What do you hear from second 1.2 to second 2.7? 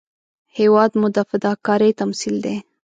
فداکارۍ تمثیل دی